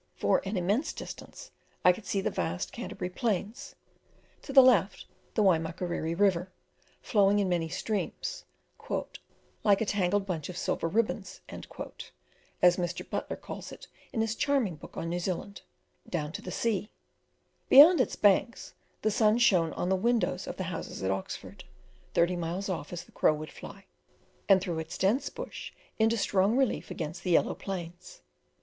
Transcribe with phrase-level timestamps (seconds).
[0.15, 1.51] For an immense distance
[1.85, 3.75] I could see the vast Canterbury plains;
[4.41, 6.51] to the left the Waimakiriri river,
[7.03, 8.43] flowing in many streams,
[9.63, 11.41] "like a tangled bunch of silver ribbons"
[12.63, 13.07] (as Mr.
[13.07, 15.61] Butler calls it in his charming book on New Zealand),
[16.09, 16.89] down to the sea;
[17.69, 18.73] beyond its banks
[19.03, 21.63] the sun shone on the windows of the houses at Oxford,
[22.15, 23.85] thirty miles off as the crow would fly,
[24.49, 28.21] and threw its dense bush into strong relief against the yellow plains.